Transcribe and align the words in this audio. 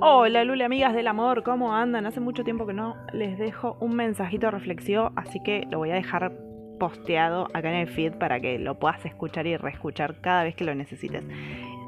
Hola 0.00 0.44
Lule, 0.44 0.62
amigas 0.62 0.94
del 0.94 1.08
amor, 1.08 1.42
¿cómo 1.42 1.74
andan? 1.74 2.06
Hace 2.06 2.20
mucho 2.20 2.44
tiempo 2.44 2.68
que 2.68 2.72
no 2.72 2.94
les 3.12 3.36
dejo 3.36 3.76
un 3.80 3.96
mensajito 3.96 4.48
reflexivo, 4.48 5.10
así 5.16 5.40
que 5.42 5.66
lo 5.72 5.78
voy 5.78 5.90
a 5.90 5.94
dejar 5.94 6.32
posteado 6.78 7.48
acá 7.52 7.70
en 7.70 7.80
el 7.80 7.88
feed 7.88 8.12
para 8.14 8.38
que 8.38 8.60
lo 8.60 8.78
puedas 8.78 9.04
escuchar 9.04 9.48
y 9.48 9.56
reescuchar 9.56 10.20
cada 10.20 10.44
vez 10.44 10.54
que 10.54 10.62
lo 10.62 10.72
necesites. 10.76 11.24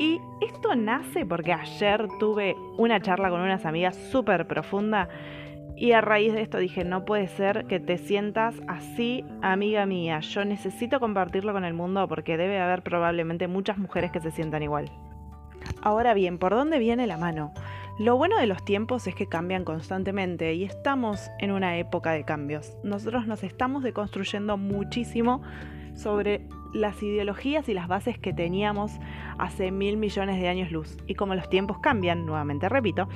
Y 0.00 0.18
esto 0.40 0.74
nace 0.74 1.24
porque 1.24 1.52
ayer 1.52 2.08
tuve 2.18 2.56
una 2.78 3.00
charla 3.00 3.30
con 3.30 3.42
unas 3.42 3.64
amigas 3.64 3.94
súper 3.94 4.48
profunda 4.48 5.08
y 5.76 5.92
a 5.92 6.00
raíz 6.00 6.32
de 6.32 6.42
esto 6.42 6.58
dije, 6.58 6.84
no 6.84 7.04
puede 7.04 7.28
ser 7.28 7.66
que 7.66 7.78
te 7.78 7.96
sientas 7.96 8.60
así, 8.66 9.24
amiga 9.40 9.86
mía. 9.86 10.18
Yo 10.18 10.44
necesito 10.44 10.98
compartirlo 10.98 11.52
con 11.52 11.64
el 11.64 11.74
mundo 11.74 12.08
porque 12.08 12.36
debe 12.36 12.58
haber 12.60 12.82
probablemente 12.82 13.46
muchas 13.46 13.78
mujeres 13.78 14.10
que 14.10 14.20
se 14.20 14.32
sientan 14.32 14.64
igual. 14.64 14.90
Ahora 15.82 16.14
bien, 16.14 16.38
¿por 16.38 16.54
dónde 16.54 16.78
viene 16.78 17.06
la 17.06 17.16
mano? 17.16 17.52
Lo 18.00 18.16
bueno 18.16 18.38
de 18.38 18.46
los 18.46 18.64
tiempos 18.64 19.06
es 19.06 19.14
que 19.14 19.26
cambian 19.26 19.62
constantemente 19.62 20.54
y 20.54 20.64
estamos 20.64 21.30
en 21.38 21.50
una 21.50 21.76
época 21.76 22.12
de 22.12 22.24
cambios. 22.24 22.74
Nosotros 22.82 23.26
nos 23.26 23.44
estamos 23.44 23.82
deconstruyendo 23.82 24.56
muchísimo 24.56 25.42
sobre 25.92 26.48
las 26.72 27.02
ideologías 27.02 27.68
y 27.68 27.74
las 27.74 27.88
bases 27.88 28.18
que 28.18 28.32
teníamos 28.32 28.92
hace 29.36 29.70
mil 29.70 29.98
millones 29.98 30.40
de 30.40 30.48
años 30.48 30.72
luz. 30.72 30.96
Y 31.06 31.14
como 31.14 31.34
los 31.34 31.50
tiempos 31.50 31.78
cambian, 31.80 32.24
nuevamente 32.24 32.70
repito, 32.70 33.06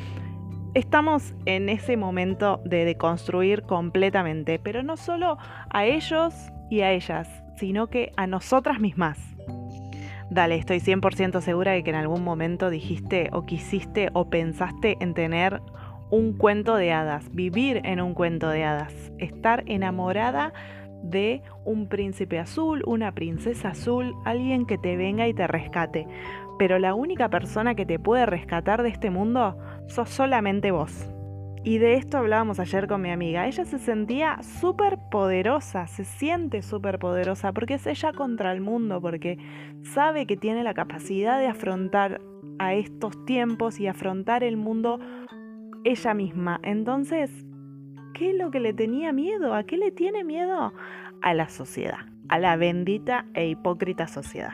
estamos 0.74 1.32
en 1.46 1.70
ese 1.70 1.96
momento 1.96 2.60
de 2.66 2.84
deconstruir 2.84 3.62
completamente, 3.62 4.58
pero 4.58 4.82
no 4.82 4.98
solo 4.98 5.38
a 5.70 5.86
ellos 5.86 6.34
y 6.68 6.82
a 6.82 6.92
ellas, 6.92 7.26
sino 7.56 7.86
que 7.86 8.12
a 8.18 8.26
nosotras 8.26 8.80
mismas. 8.80 9.18
Dale, 10.34 10.56
estoy 10.56 10.80
100% 10.80 11.40
segura 11.42 11.70
de 11.70 11.84
que 11.84 11.90
en 11.90 11.96
algún 11.96 12.24
momento 12.24 12.68
dijiste 12.68 13.30
o 13.32 13.46
quisiste 13.46 14.08
o 14.14 14.30
pensaste 14.30 14.96
en 14.98 15.14
tener 15.14 15.62
un 16.10 16.32
cuento 16.32 16.74
de 16.74 16.92
hadas, 16.92 17.32
vivir 17.32 17.80
en 17.84 18.00
un 18.00 18.14
cuento 18.14 18.48
de 18.48 18.64
hadas, 18.64 19.12
estar 19.18 19.62
enamorada 19.66 20.52
de 21.04 21.41
un 21.64 21.88
príncipe 21.88 22.41
azul, 22.41 22.82
una 22.84 23.14
princesa 23.14 23.68
azul, 23.68 24.12
alguien 24.24 24.66
que 24.66 24.76
te 24.76 24.96
venga 24.96 25.28
y 25.28 25.34
te 25.34 25.46
rescate. 25.46 26.08
Pero 26.58 26.80
la 26.80 26.94
única 26.94 27.28
persona 27.28 27.76
que 27.76 27.86
te 27.86 28.00
puede 28.00 28.26
rescatar 28.26 28.82
de 28.82 28.88
este 28.88 29.10
mundo 29.10 29.56
sos 29.86 30.10
solamente 30.10 30.72
vos. 30.72 31.13
Y 31.66 31.78
de 31.78 31.94
esto 31.94 32.18
hablábamos 32.18 32.60
ayer 32.60 32.86
con 32.86 33.00
mi 33.00 33.10
amiga. 33.10 33.46
Ella 33.46 33.64
se 33.64 33.78
sentía 33.78 34.38
súper 34.42 34.98
poderosa, 35.10 35.86
se 35.86 36.04
siente 36.04 36.60
súper 36.60 36.98
poderosa 36.98 37.54
porque 37.54 37.74
es 37.74 37.86
ella 37.86 38.12
contra 38.12 38.52
el 38.52 38.60
mundo, 38.60 39.00
porque 39.00 39.38
sabe 39.82 40.26
que 40.26 40.36
tiene 40.36 40.62
la 40.62 40.74
capacidad 40.74 41.38
de 41.38 41.46
afrontar 41.46 42.20
a 42.58 42.74
estos 42.74 43.24
tiempos 43.24 43.80
y 43.80 43.86
afrontar 43.86 44.44
el 44.44 44.58
mundo 44.58 45.00
ella 45.84 46.12
misma. 46.12 46.60
Entonces, 46.62 47.30
¿qué 48.12 48.30
es 48.30 48.36
lo 48.36 48.50
que 48.50 48.60
le 48.60 48.74
tenía 48.74 49.14
miedo? 49.14 49.54
¿A 49.54 49.64
qué 49.64 49.78
le 49.78 49.90
tiene 49.90 50.22
miedo? 50.22 50.74
A 51.22 51.32
la 51.32 51.48
sociedad, 51.48 52.00
a 52.28 52.38
la 52.38 52.56
bendita 52.56 53.24
e 53.32 53.48
hipócrita 53.48 54.06
sociedad. 54.06 54.52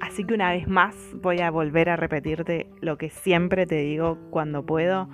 Así 0.00 0.24
que 0.24 0.32
una 0.32 0.52
vez 0.52 0.68
más 0.68 0.94
voy 1.20 1.40
a 1.40 1.50
volver 1.50 1.90
a 1.90 1.96
repetirte 1.96 2.66
lo 2.80 2.96
que 2.96 3.10
siempre 3.10 3.66
te 3.66 3.76
digo 3.76 4.16
cuando 4.30 4.64
puedo 4.64 5.10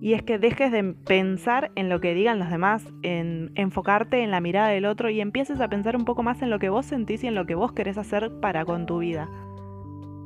y 0.00 0.14
es 0.14 0.22
que 0.22 0.38
dejes 0.38 0.72
de 0.72 0.94
pensar 0.94 1.70
en 1.74 1.88
lo 1.88 2.00
que 2.00 2.14
digan 2.14 2.38
los 2.38 2.50
demás, 2.50 2.86
en 3.02 3.52
enfocarte 3.54 4.22
en 4.22 4.30
la 4.30 4.40
mirada 4.40 4.68
del 4.68 4.86
otro 4.86 5.10
y 5.10 5.20
empieces 5.20 5.60
a 5.60 5.68
pensar 5.68 5.94
un 5.94 6.04
poco 6.04 6.22
más 6.22 6.40
en 6.40 6.50
lo 6.50 6.58
que 6.58 6.70
vos 6.70 6.86
sentís 6.86 7.22
y 7.22 7.26
en 7.26 7.34
lo 7.34 7.46
que 7.46 7.54
vos 7.54 7.72
querés 7.72 7.98
hacer 7.98 8.32
para 8.40 8.64
con 8.64 8.86
tu 8.86 8.98
vida. 8.98 9.28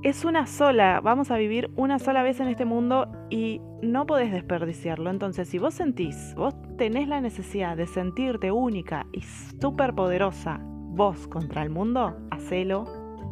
Es 0.04 0.24
una 0.24 0.46
sola, 0.46 1.00
vamos 1.00 1.30
a 1.30 1.38
vivir 1.38 1.70
una 1.76 1.98
sola 1.98 2.22
vez 2.22 2.38
en 2.38 2.48
este 2.48 2.66
mundo 2.66 3.10
y 3.30 3.60
no 3.82 4.06
podés 4.06 4.30
desperdiciarlo. 4.30 5.10
Entonces, 5.10 5.48
si 5.48 5.58
vos 5.58 5.74
sentís, 5.74 6.34
vos 6.36 6.54
tenés 6.76 7.08
la 7.08 7.20
necesidad 7.20 7.76
de 7.76 7.86
sentirte 7.86 8.52
única 8.52 9.06
y 9.12 9.22
súper 9.22 9.94
poderosa, 9.94 10.60
vos 10.62 11.26
contra 11.26 11.62
el 11.62 11.70
mundo, 11.70 12.16
hacelo 12.30 12.84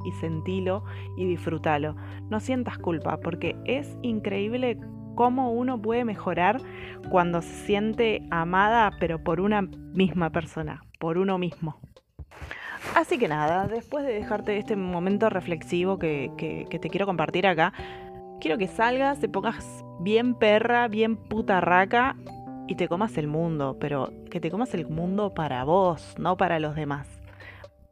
y 0.05 0.13
sentilo 0.13 0.83
y 1.17 1.27
disfrútalo. 1.27 1.95
No 2.31 2.41
sientas 2.41 2.79
culpa 2.79 3.21
porque 3.21 3.55
es 3.67 3.97
increíble 4.03 4.79
cómo 5.15 5.53
uno 5.53 5.81
puede 5.81 6.05
mejorar 6.05 6.61
cuando 7.09 7.43
se 7.43 7.67
siente 7.67 8.23
amada, 8.31 8.91
pero 8.99 9.23
por 9.23 9.41
una 9.41 9.63
misma 9.63 10.31
persona, 10.31 10.83
por 10.99 11.19
uno 11.19 11.39
mismo. 11.39 11.79
Así 12.95 13.19
que 13.19 13.29
nada, 13.29 13.67
después 13.69 14.05
de 14.05 14.13
dejarte 14.13 14.59
este 14.59 14.77
momento 14.77 15.31
reflexivo 15.31 15.99
que, 15.99 16.67
te 16.69 16.91
quiero 16.91 17.07
compartir 17.07 17.47
acá, 17.47 17.73
quiero 18.41 18.59
que 18.59 18.67
salgas, 18.67 19.21
te 19.21 19.29
pongas 19.29 19.85
bien 20.01 20.35
perra, 20.35 20.89
bien 20.89 21.17
putarraca 21.17 22.17
y 22.67 22.75
te 22.75 22.89
comas 22.89 23.17
el 23.17 23.29
mundo, 23.29 23.77
pero 23.81 24.13
que 24.31 24.41
te 24.41 24.51
comas 24.51 24.75
el 24.75 24.89
mundo 24.89 25.33
para 25.33 25.65
vos, 25.65 26.15
no 26.19 26.37
para 26.37 26.59
los 26.59 26.75
demás 26.75 27.22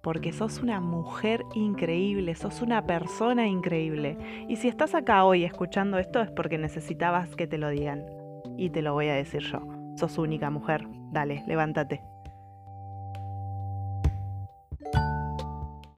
porque 0.03 0.33
sos 0.33 0.61
una 0.61 0.81
mujer 0.81 1.45
increíble, 1.55 2.35
sos 2.35 2.63
una 2.63 2.87
persona 2.87 3.47
increíble. 3.47 4.17
Y 4.49 4.57
si 4.57 4.69
estás 4.69 4.95
acá 4.95 5.25
hoy 5.25 5.45
escuchando 5.45 5.99
esto 5.99 6.21
es 6.21 6.31
porque 6.31 6.59
necesitabas 6.59 7.37
que 7.37 7.47
te 7.47 7.59
lo 7.59 7.69
digan. 7.69 8.05
Y 8.57 8.71
te 8.71 8.83
lo 8.83 8.95
voy 8.95 9.09
a 9.09 9.15
decir 9.15 9.43
yo. 9.43 9.61
Sos 9.97 10.19
única 10.19 10.51
mujer. 10.51 10.87
Dale, 11.13 11.45
levántate. 11.47 12.10